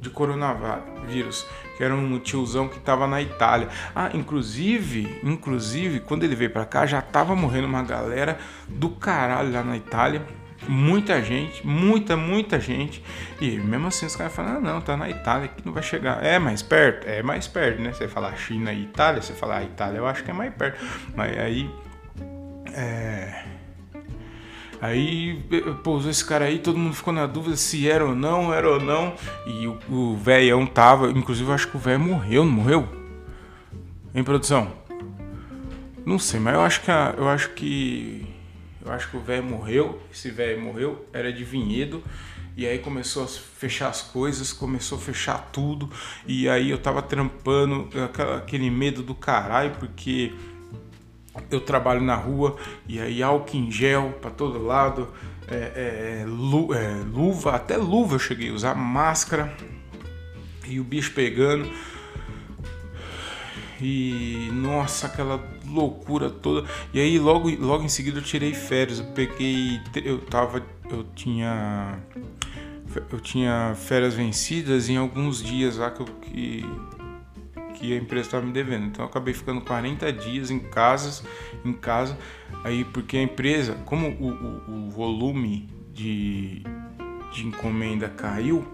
[0.00, 3.68] de coronavírus, que era um tiozão que tava na Itália.
[3.94, 9.52] Ah, inclusive, inclusive, quando ele veio pra cá já tava morrendo uma galera do caralho
[9.52, 10.26] lá na Itália
[10.68, 13.02] muita gente, muita, muita gente.
[13.40, 16.24] E mesmo assim os caras falam, ah, não, tá na Itália que não vai chegar.
[16.24, 17.06] É mais perto?
[17.06, 17.92] É mais perto, né?
[17.92, 20.84] Você falar China e Itália, você falar Itália, eu acho que é mais perto.
[21.14, 21.70] Mas aí.
[22.72, 23.44] É.
[24.80, 25.40] Aí
[25.84, 28.80] pousou esse cara aí, todo mundo ficou na dúvida se era ou não, era ou
[28.80, 29.14] não.
[29.46, 32.88] E o velhão tava, inclusive eu acho que o velho morreu, não morreu?
[34.12, 34.72] Em produção?
[36.04, 38.26] Não sei, mas eu acho que eu acho que
[38.84, 40.02] Eu acho que o velho morreu.
[40.12, 42.02] Esse velho morreu, era de vinhedo.
[42.56, 45.88] E aí começou a fechar as coisas, começou a fechar tudo.
[46.26, 47.88] E aí eu tava trampando,
[48.36, 50.32] aquele medo do caralho, porque
[51.50, 55.08] eu trabalho na rua e aí álcool em gel para todo lado,
[55.48, 59.54] é, é, lu, é, luva, até luva eu cheguei a usar, máscara
[60.66, 61.70] e o bicho pegando.
[63.80, 66.68] E nossa, aquela loucura toda.
[66.94, 69.00] E aí logo, logo em seguida eu tirei férias.
[69.00, 69.80] Eu peguei.
[69.96, 70.64] Eu tava.
[70.88, 71.98] Eu tinha.
[73.10, 76.64] Eu tinha férias vencidas em alguns dias lá que, eu, que,
[77.82, 78.86] que a empresa estava me devendo.
[78.86, 81.24] Então eu acabei ficando 40 dias em casas,
[81.64, 82.16] em casa.
[82.62, 86.62] Aí porque a empresa, como o, o, o volume de,
[87.32, 88.64] de encomenda caiu,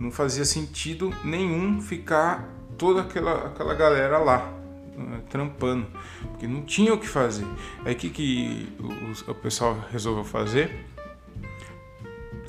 [0.00, 4.54] não fazia sentido nenhum ficar toda aquela, aquela galera lá
[4.96, 5.86] uh, trampando,
[6.30, 7.46] porque não tinha o que fazer.
[7.84, 10.86] Aí o que, que o, o pessoal resolveu fazer?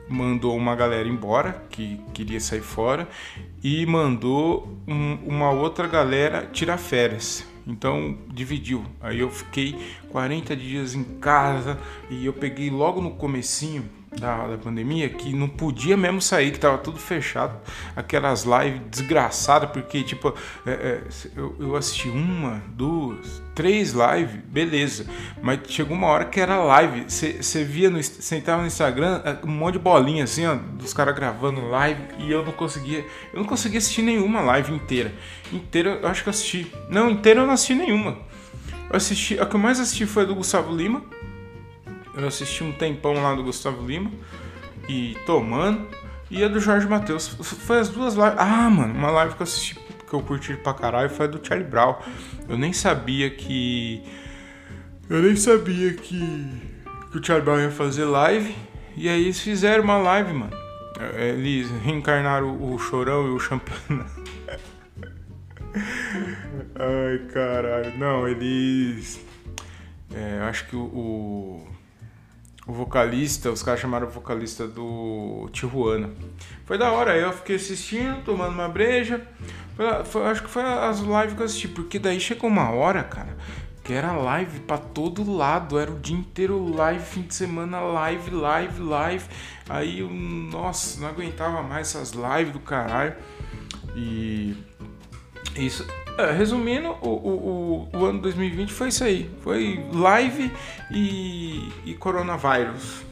[0.10, 3.08] Mandou uma galera embora que queria sair fora
[3.64, 7.46] e mandou um, uma outra galera tirar férias.
[7.68, 8.84] Então dividiu.
[9.00, 9.76] Aí eu fiquei
[10.10, 11.78] 40 dias em casa
[12.10, 16.60] e eu peguei logo no comecinho da, da pandemia que não podia mesmo sair, que
[16.60, 17.56] tava tudo fechado,
[17.96, 20.34] aquelas lives desgraçadas, porque tipo,
[20.66, 21.02] é, é,
[21.36, 25.06] eu, eu assisti uma, duas, três lives, beleza,
[25.42, 29.52] mas chegou uma hora que era live, você via, no, sentava no Instagram, é, um
[29.52, 33.46] monte de bolinha assim, ó, dos caras gravando live e eu não conseguia, eu não
[33.46, 35.14] conseguia assistir nenhuma live inteira,
[35.54, 38.18] inteira eu acho que eu assisti, não, inteira eu não assisti nenhuma,
[38.90, 41.04] eu assisti, a que eu mais assisti foi a do Gustavo Lima,
[42.16, 44.12] eu assisti um tempão lá do Gustavo Lima
[44.88, 45.88] e tomando.
[46.32, 47.28] E a do Jorge Matheus.
[47.28, 48.36] Foi as duas lives.
[48.38, 49.76] Ah, mano, uma live que eu assisti
[50.10, 51.96] que eu curti pra caralho foi a do Charlie Brown.
[52.48, 54.04] Eu nem sabia que.
[55.10, 56.20] Eu nem sabia que.
[57.12, 58.56] Que o Charlie Brown ia fazer live.
[58.96, 60.58] E aí eles fizeram uma live, mano.
[61.16, 63.76] Eles reencarnaram o Chorão e o Champion.
[66.76, 67.98] Ai, caralho.
[67.98, 69.24] Não, eles.
[70.14, 71.68] É, acho que o, o
[72.70, 76.12] o vocalista, os caras chamaram o vocalista do Tijuana.
[76.66, 79.26] Foi da hora, eu fiquei assistindo, tomando uma breja.
[79.76, 83.04] Foi, foi, acho que foi as lives que eu assisti, porque daí chegou uma hora,
[83.04, 83.36] cara,
[83.84, 88.30] que era live para todo lado, era o dia inteiro live, fim de semana live,
[88.30, 89.26] live, live.
[89.68, 93.16] Aí eu, nossa, não aguentava mais essas lives do caralho.
[93.96, 94.56] E
[95.56, 95.88] isso,
[96.20, 99.30] é, resumindo, o, o, o, ano 2020 foi isso aí.
[99.42, 100.52] Foi live
[100.92, 103.04] e, e coronavírus.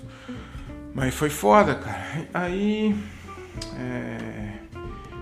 [0.94, 2.28] Mas foi foda, cara.
[2.34, 2.96] Aí.
[3.80, 4.58] É,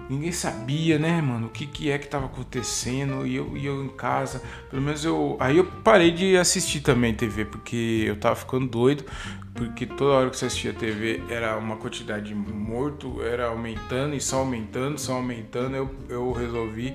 [0.10, 3.26] ninguém sabia, né, mano, o que, que é que tava acontecendo.
[3.28, 4.42] E eu, e eu em casa.
[4.70, 5.38] Pelo menos eu.
[5.40, 9.06] Aí eu parei de assistir também TV, porque eu tava ficando doido.
[9.54, 14.20] Porque toda hora que você assistia TV era uma quantidade de morto, era aumentando e
[14.20, 15.76] só aumentando, só aumentando.
[15.76, 16.94] Eu, eu resolvi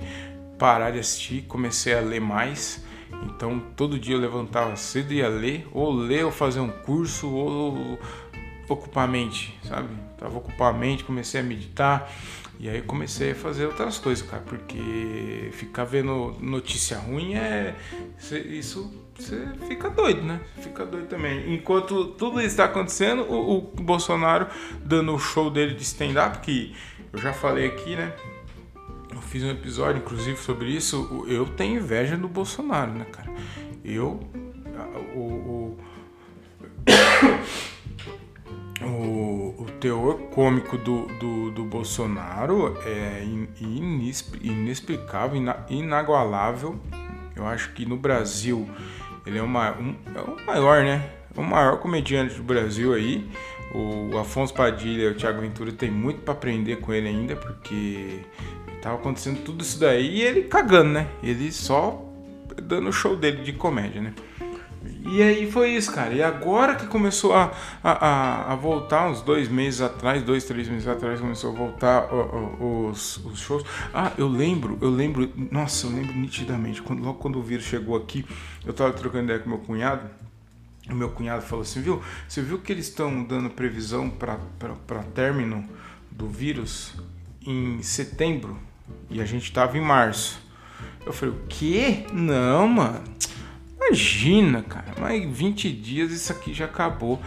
[0.61, 2.83] parar de assistir, comecei a ler mais.
[3.25, 7.27] Então todo dia eu levantava cedo e ia ler, ou ler ou fazer um curso,
[7.27, 7.99] ou
[8.69, 9.89] ocupar a mente, sabe?
[10.19, 12.11] Tava ocupar a mente, comecei a meditar.
[12.59, 17.75] E aí comecei a fazer outras coisas, cara, porque ficar vendo notícia ruim é.
[18.45, 20.39] Isso você fica doido, né?
[20.59, 21.55] Fica doido também.
[21.55, 24.45] Enquanto tudo isso está acontecendo, o, o Bolsonaro
[24.85, 26.75] dando o show dele de stand-up, que
[27.11, 28.13] eu já falei aqui, né?
[29.21, 31.25] Fiz um episódio, inclusive, sobre isso.
[31.27, 33.31] Eu tenho inveja do Bolsonaro, né, cara?
[33.83, 34.19] Eu.
[35.15, 35.77] O, o,
[38.85, 43.23] o, o teor cômico do, do, do, Bolsonaro é
[44.41, 46.79] inexplicável, inagualável.
[47.35, 48.69] Eu acho que no Brasil
[49.25, 51.09] ele é, uma, um, é o maior, né?
[51.35, 53.29] É o maior comediante do Brasil aí.
[53.73, 58.19] O Afonso Padilha e o Thiago Ventura tem muito para aprender com ele ainda, porque
[58.81, 61.07] Tava acontecendo tudo isso daí e ele cagando, né?
[61.21, 62.03] Ele só
[62.61, 64.13] dando o show dele de comédia, né?
[64.83, 66.13] E aí foi isso, cara.
[66.13, 67.51] E agora que começou a,
[67.83, 73.17] a, a, voltar, uns dois meses atrás, dois, três meses atrás, começou a voltar os,
[73.17, 73.63] os shows.
[73.93, 76.81] Ah, eu lembro, eu lembro, nossa, eu lembro nitidamente.
[76.81, 78.25] Quando, logo quando o vírus chegou aqui,
[78.65, 80.09] eu tava trocando ideia com meu cunhado.
[80.89, 82.01] O meu cunhado falou assim, viu?
[82.27, 85.67] Você viu que eles estão dando previsão para término
[86.09, 86.95] do vírus
[87.45, 88.57] em setembro?
[89.09, 90.41] E a gente tava em março.
[91.05, 92.05] Eu falei, o quê?
[92.13, 93.03] Não, mano.
[93.75, 94.93] Imagina, cara.
[94.99, 97.19] Mais 20 dias isso aqui já acabou.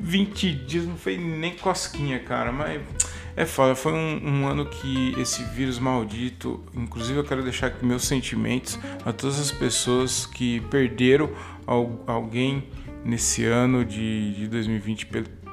[0.00, 2.52] 20 dias não foi nem cosquinha, cara.
[2.52, 2.80] Mas
[3.36, 6.64] É foda, foi um, um ano que esse vírus maldito.
[6.74, 11.30] Inclusive, eu quero deixar aqui meus sentimentos a todas as pessoas que perderam
[11.66, 12.64] al- alguém
[13.04, 15.06] nesse ano de, de 2020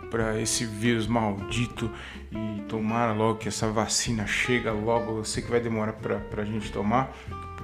[0.09, 1.91] para esse vírus maldito
[2.35, 5.19] e tomara logo que essa vacina chega logo.
[5.19, 7.15] Eu sei que vai demorar para a gente tomar,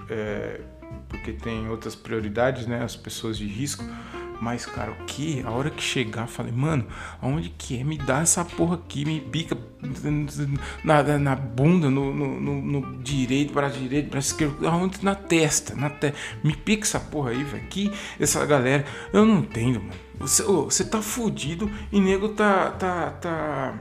[0.10, 0.62] é,
[1.10, 2.84] porque tem outras prioridades, né?
[2.84, 3.84] As pessoas de risco.
[4.42, 5.44] Mas, cara, o que?
[5.46, 6.88] A hora que chegar, falei, mano,
[7.22, 7.84] aonde que é?
[7.84, 9.56] Me dá essa porra aqui, me pica
[10.84, 15.06] na, na, bunda, no, no, no, direito, para direito, para esquerdo, aonde?
[15.06, 16.12] Na testa, na te...
[16.44, 17.68] Me pica essa porra aí, velho.
[17.68, 19.94] Que essa galera, eu não entendo, mano.
[20.18, 23.76] Você, ô, você tá fudido e nego tá, tá, tá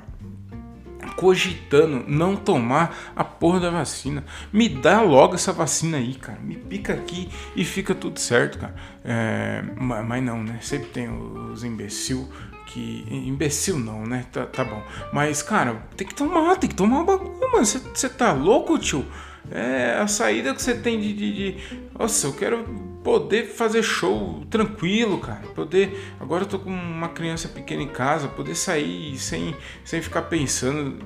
[1.16, 4.24] cogitando não tomar a porra da vacina.
[4.52, 6.38] Me dá logo essa vacina aí, cara.
[6.40, 8.74] Me pica aqui e fica tudo certo, cara.
[9.04, 10.58] É, ma- mas não, né?
[10.60, 12.28] Sempre tem os imbecil
[12.66, 13.04] que.
[13.10, 14.26] Imbecil não, né?
[14.32, 14.82] Tá, tá bom.
[15.12, 17.64] Mas, cara, tem que tomar, tem que tomar o bagulho, mano.
[17.64, 19.04] Você tá louco, tio?
[19.50, 21.56] É a saída que você tem de, de, de-
[21.98, 22.64] Nossa, eu quero
[23.02, 25.46] poder fazer show tranquilo, cara.
[25.54, 26.14] Poder.
[26.18, 31.04] Agora eu tô com uma criança pequena em casa, poder sair sem, sem ficar pensando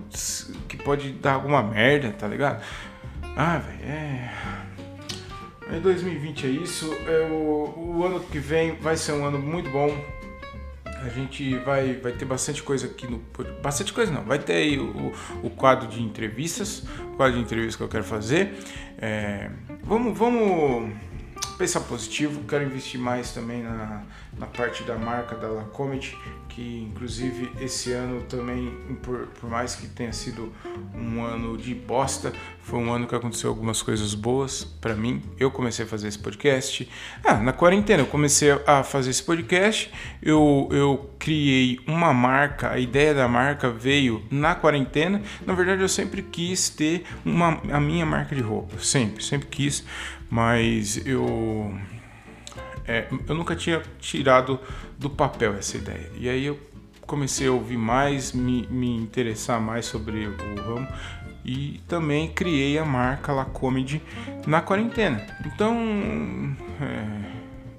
[0.68, 2.62] que pode dar alguma merda, tá ligado?
[3.36, 4.32] Ah, velho, é.
[5.72, 6.92] Em 2020 é isso.
[7.06, 9.90] É o, o ano que vem vai ser um ano muito bom.
[10.84, 13.22] A gente vai, vai ter bastante coisa aqui no.
[13.62, 14.24] Bastante coisa não.
[14.24, 16.84] Vai ter aí o, o quadro de entrevistas.
[17.12, 18.54] O quadro de entrevistas que eu quero fazer.
[18.98, 19.50] É,
[19.82, 20.94] vamos, vamos
[21.56, 22.42] pensar positivo.
[22.48, 24.02] Quero investir mais também na,
[24.38, 26.16] na parte da marca da Lacomedy.
[26.48, 28.70] Que inclusive esse ano também,
[29.02, 30.52] por, por mais que tenha sido
[30.94, 35.20] um ano de bosta, foi um ano que aconteceu algumas coisas boas pra mim.
[35.38, 36.88] Eu comecei a fazer esse podcast.
[37.24, 39.92] Ah, na quarentena eu comecei a fazer esse podcast.
[40.22, 45.20] Eu, eu criei uma marca, a ideia da marca veio na quarentena.
[45.44, 48.78] Na verdade, eu sempre quis ter uma, a minha marca de roupa.
[48.78, 49.84] Sempre, sempre quis.
[50.34, 51.72] Mas eu.
[52.88, 54.58] é, eu nunca tinha tirado
[54.98, 56.10] do papel essa ideia.
[56.18, 56.58] E aí eu
[57.02, 60.88] comecei a ouvir mais, me, me interessar mais sobre o ramo
[61.44, 64.02] e também criei a marca La Comedy
[64.44, 65.24] na quarentena.
[65.46, 65.76] Então,
[66.80, 67.30] é,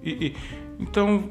[0.01, 0.37] e- e-
[0.79, 1.29] então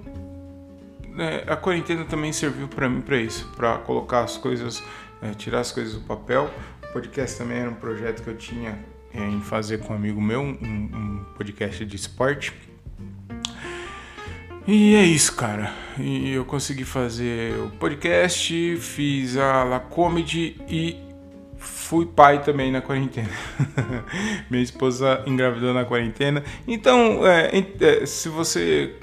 [1.17, 4.83] é, a quarentena também serviu para mim para isso, para colocar as coisas,
[5.23, 6.51] é, tirar as coisas do papel.
[6.91, 8.79] O podcast também era um projeto que eu tinha
[9.15, 12.53] em fazer com um amigo meu, um, um podcast de esporte.
[14.67, 15.73] E é isso, cara.
[15.99, 20.97] E eu consegui fazer o podcast, fiz a La Comedy e
[21.59, 23.29] fui pai também na quarentena.
[24.51, 26.43] Minha esposa engravidou na quarentena.
[26.67, 27.51] Então, é,
[27.81, 28.95] é, se você.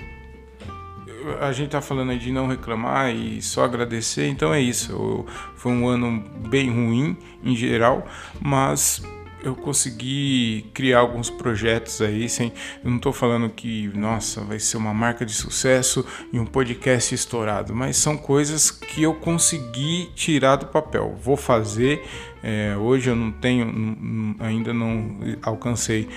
[1.40, 5.26] A gente tá falando aí de não reclamar e só agradecer, então é isso.
[5.56, 8.08] Foi um ano bem ruim em geral,
[8.42, 9.04] mas
[9.44, 14.78] eu consegui criar alguns projetos aí, sem, eu não estou falando que, nossa, vai ser
[14.78, 20.58] uma marca de sucesso e um podcast estourado, mas são coisas que eu consegui tirar
[20.58, 21.16] do papel.
[21.22, 22.04] Vou fazer,
[22.44, 26.08] é, hoje eu não tenho, ainda não alcancei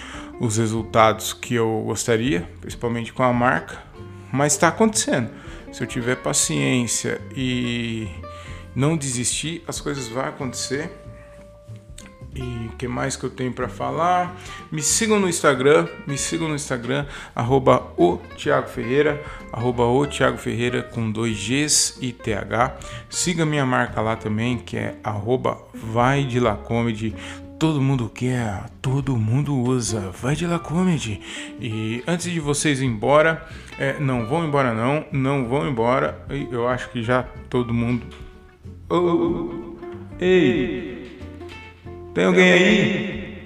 [0.40, 3.82] os resultados que eu gostaria, principalmente com a marca,
[4.32, 5.30] mas está acontecendo.
[5.72, 8.08] Se eu tiver paciência e
[8.74, 11.03] não desistir, as coisas vão acontecer.
[12.34, 14.36] E que mais que eu tenho para falar?
[14.70, 20.36] Me sigam no Instagram, me sigam no Instagram, arroba o Thiago Ferreira, arroba o Thiago
[20.36, 22.76] Ferreira com dois Gs e TH.
[23.08, 27.14] Siga minha marca lá também, que é arroba vai de la comedy.
[27.56, 31.20] Todo mundo quer, todo mundo usa, vai de la comedy.
[31.60, 33.46] E antes de vocês ir embora,
[33.78, 36.26] é, não vão embora não, não vão embora.
[36.50, 38.04] Eu acho que já todo mundo...
[38.90, 39.76] Oh,
[40.20, 40.93] ei...
[42.14, 43.38] Tem alguém aí?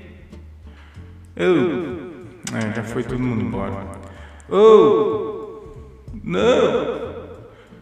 [1.34, 1.98] Eu.
[2.54, 3.86] É, já foi todo mundo embora.
[4.50, 5.62] Oh!
[6.22, 7.08] Não!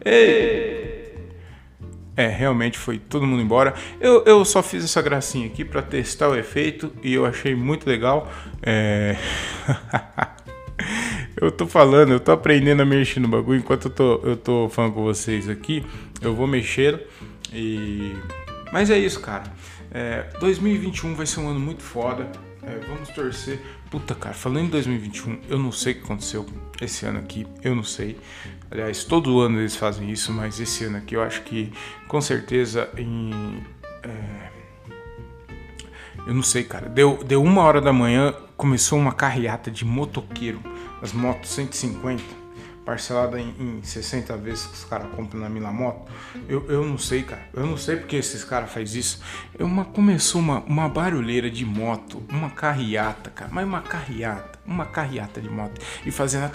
[0.05, 0.87] Ei!
[2.15, 3.73] É, realmente foi todo mundo embora.
[3.99, 7.87] Eu, eu só fiz essa gracinha aqui pra testar o efeito e eu achei muito
[7.87, 8.31] legal.
[8.63, 9.17] É...
[11.39, 14.69] eu tô falando, eu tô aprendendo a mexer no bagulho enquanto eu tô, eu tô
[14.69, 15.85] falando com vocês aqui.
[16.21, 17.07] Eu vou mexer
[17.53, 18.15] e.
[18.71, 19.43] Mas é isso, cara.
[19.91, 22.29] É, 2021 vai ser um ano muito foda.
[22.63, 23.61] É, vamos torcer.
[23.89, 26.45] Puta, cara, falando em 2021, eu não sei o que aconteceu
[26.81, 27.47] esse ano aqui.
[27.63, 28.19] Eu não sei.
[28.69, 31.71] Aliás, todo ano eles fazem isso, mas esse ano aqui eu acho que
[32.07, 33.63] com certeza em.
[34.03, 34.49] é,
[36.27, 36.89] eu não sei, cara.
[36.89, 40.59] Deu, deu uma hora da manhã, começou uma carreata de motoqueiro,
[41.01, 42.46] as motos 150.
[42.87, 46.09] Parcelada em, em 60 vezes que os caras compram na Milamoto.
[46.47, 47.41] Eu, eu não sei, cara.
[47.53, 49.21] Eu não sei porque esses caras fazem isso.
[49.59, 53.51] É uma, começou uma, uma barulheira de moto, uma carreata, cara.
[53.53, 55.81] Mas uma carreata, uma carreata de moto.
[56.05, 56.49] E fazendo.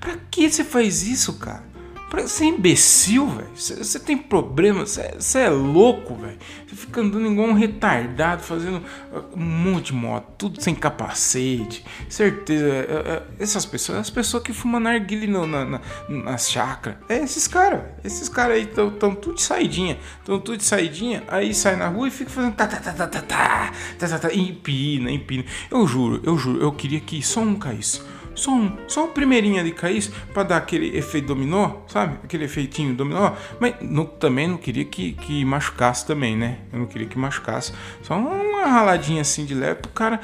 [0.00, 1.74] Pra que você faz isso, cara?
[2.10, 3.48] Você é imbecil, velho.
[3.54, 6.38] Você tem problema, você é louco, velho.
[6.66, 8.82] Você fica andando igual um retardado, fazendo
[9.12, 11.84] ah, um monte de moto, tudo sem capacete.
[12.08, 17.00] Certeza, é, é, essas pessoas, as pessoas que fumam narguile na, na, na, na chácara.
[17.08, 19.98] É esses caras, esses caras aí estão tudo de saidinha.
[20.20, 23.06] Estão tudo de saidinha, aí sai na rua e fica fazendo tá, tá, tá, tá,
[23.06, 25.44] tá, tá, tá, tá, tá, empina, empina.
[25.70, 28.00] Eu juro, eu juro, eu queria que só um caísse
[28.34, 32.18] só um, só um primeirinho ali caísse para dar aquele efeito dominó, sabe?
[32.22, 33.32] Aquele efeitinho dominó.
[33.60, 36.58] Mas no, também não queria que, que machucasse também, né?
[36.72, 37.72] Eu não queria que machucasse.
[38.02, 40.20] Só uma raladinha assim de leve pro cara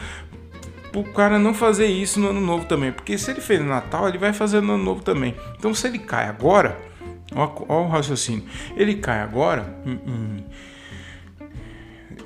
[0.90, 2.92] pro cara não fazer isso no ano novo também.
[2.92, 5.34] Porque se ele fez no Natal, ele vai fazer no ano novo também.
[5.56, 6.76] Então se ele cai agora,
[7.34, 8.44] ó, ó o raciocínio.
[8.76, 10.44] Ele cai agora em, em,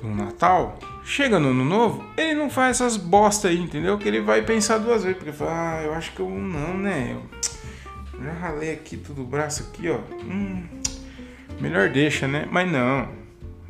[0.01, 3.95] no Natal, Chega no ano novo, ele não faz essas bosta aí, entendeu?
[3.95, 7.15] Que ele vai pensar duas vezes, porque fala, ah, eu acho que eu não, né?
[7.15, 9.99] Eu já ralei aqui todo o braço aqui, ó.
[10.23, 10.63] Hum,
[11.61, 12.47] melhor deixa, né?
[12.49, 13.07] Mas não.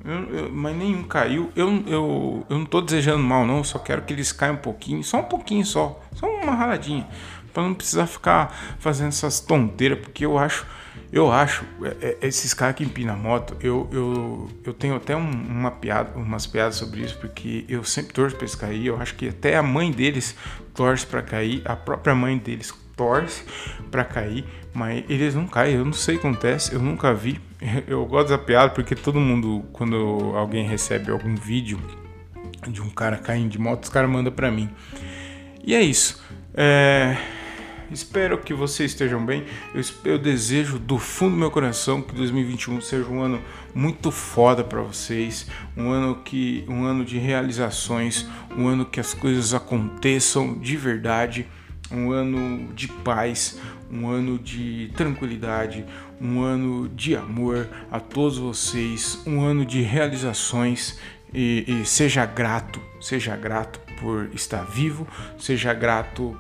[0.05, 1.51] Eu, eu, mas nenhum caiu.
[1.55, 3.65] Eu, eu, eu não tô desejando mal, não.
[3.65, 5.03] Só quero que eles caiam um pouquinho.
[5.03, 5.99] Só um pouquinho só.
[6.13, 7.07] Só uma raladinha.
[7.51, 9.99] Pra não precisar ficar fazendo essas tonteiras.
[9.99, 10.65] Porque eu acho
[11.11, 15.29] eu acho, é, é, esses caras que empinam moto, eu, eu, eu tenho até um,
[15.29, 18.85] uma piada, umas piadas sobre isso, porque eu sempre torço pra eles cair.
[18.87, 20.35] Eu acho que até a mãe deles
[20.73, 23.43] torce para cair, a própria mãe deles torce
[23.91, 25.75] para cair, mas eles não caem.
[25.75, 27.39] Eu não sei o que acontece, eu nunca vi.
[27.87, 29.95] Eu gosto dessa piada porque todo mundo, quando
[30.35, 31.79] alguém recebe algum vídeo
[32.67, 34.69] de um cara caindo de moto, os caras mandam para mim.
[35.63, 36.23] E é isso.
[36.53, 37.17] É
[37.91, 39.45] Espero que vocês estejam bem.
[39.73, 39.81] Eu,
[40.13, 43.41] eu, desejo do fundo do meu coração que 2021 seja um ano
[43.73, 48.25] muito foda para vocês, um ano que um ano de realizações,
[48.57, 51.47] um ano que as coisas aconteçam de verdade,
[51.91, 53.59] um ano de paz,
[53.91, 55.85] um ano de tranquilidade,
[56.19, 60.97] um ano de amor a todos vocês, um ano de realizações
[61.31, 65.07] e, e seja grato, seja grato por estar vivo,
[65.37, 66.35] seja grato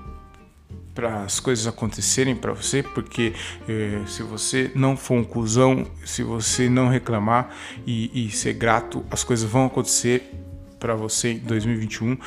[0.95, 3.33] para as coisas acontecerem para você, porque
[3.67, 7.53] eh, se você não for um cuzão, se você não reclamar
[7.85, 10.31] e, e ser grato, as coisas vão acontecer
[10.79, 12.17] para você em 2021.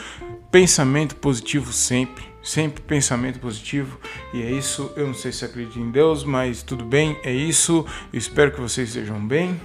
[0.50, 3.98] Pensamento positivo sempre, sempre pensamento positivo.
[4.34, 4.92] E é isso.
[4.96, 7.86] Eu não sei se acredito em Deus, mas tudo bem, é isso.
[8.12, 9.58] Eu espero que vocês estejam bem.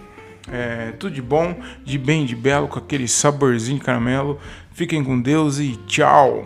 [0.51, 4.39] É, tudo de bom, de bem, de belo, com aquele saborzinho de caramelo.
[4.73, 6.45] Fiquem com Deus e tchau!